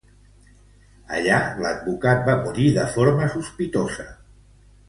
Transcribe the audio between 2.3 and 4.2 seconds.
va morir de forma sospitosa.